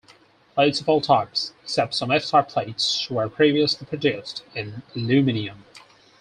Plates 0.55 0.81
of 0.81 0.89
all 0.89 0.99
types, 0.99 1.53
except 1.61 1.93
some 1.93 2.09
F-type 2.09 2.49
plates, 2.49 3.07
were 3.11 3.29
previously 3.29 3.85
produced 3.85 4.41
in 4.55 4.81
aluminium. 4.95 5.63